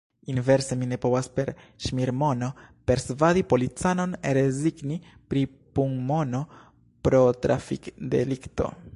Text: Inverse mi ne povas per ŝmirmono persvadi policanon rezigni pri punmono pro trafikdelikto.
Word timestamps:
Inverse 0.33 0.75
mi 0.79 0.87
ne 0.91 0.97
povas 1.03 1.27
per 1.33 1.49
ŝmirmono 1.87 2.47
persvadi 2.91 3.43
policanon 3.53 4.15
rezigni 4.37 4.97
pri 5.33 5.43
punmono 5.79 6.41
pro 7.09 7.21
trafikdelikto. 7.45 8.71